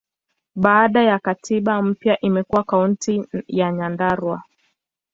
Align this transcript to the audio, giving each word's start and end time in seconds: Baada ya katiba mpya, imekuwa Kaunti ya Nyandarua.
Baada 0.55 1.03
ya 1.03 1.19
katiba 1.19 1.81
mpya, 1.81 2.21
imekuwa 2.21 2.63
Kaunti 2.63 3.23
ya 3.47 3.71
Nyandarua. 3.71 4.43